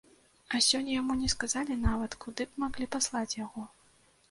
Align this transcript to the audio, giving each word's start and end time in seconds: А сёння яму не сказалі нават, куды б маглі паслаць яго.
А 0.53 0.61
сёння 0.67 0.95
яму 1.01 1.17
не 1.19 1.29
сказалі 1.35 1.77
нават, 1.83 2.17
куды 2.25 2.41
б 2.51 2.65
маглі 2.65 2.91
паслаць 2.99 3.39
яго. 3.45 3.71